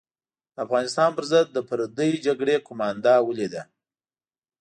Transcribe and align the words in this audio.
د 0.53 0.57
افغانستان 0.65 1.09
پر 1.17 1.25
ضد 1.31 1.47
د 1.51 1.57
پردۍ 1.67 2.11
جګړې 2.25 2.55
قومانده 2.67 3.13
ولیده. 3.27 3.63